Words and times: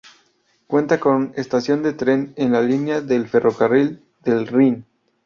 Cuenta 0.65 0.99
con 0.99 1.31
estación 1.35 1.83
de 1.83 1.93
tren 1.93 2.33
en 2.35 2.53
la 2.53 2.61
línea 2.63 3.01
del 3.01 3.27
ferrocarril 3.27 4.03
del 4.23 4.47
Rin. 4.47 4.87